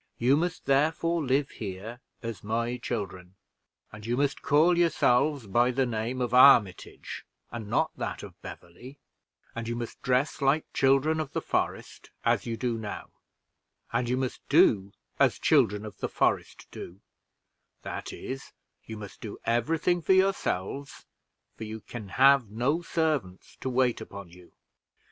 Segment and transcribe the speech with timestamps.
[0.17, 3.35] You must, therefore, live here as my children,
[3.91, 8.97] and you must call yourselves by the name of Armitage, and not that of Beverley;
[9.53, 13.11] and you must dress like children of the forest, as you do now,
[13.93, 16.99] and you must do as children of the forest do
[17.83, 18.53] that is,
[18.87, 21.05] you must do every thing for yourselves,
[21.57, 24.51] for you can have no servants to wait upon you.